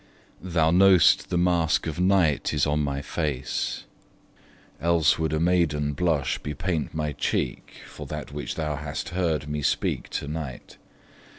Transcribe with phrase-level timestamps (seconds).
[0.41, 3.83] Thou know'st the mask of night is on my face;
[4.81, 9.61] Else would a maiden blush bepaint my cheek For that which thou hast heard me
[9.61, 10.77] speak to night.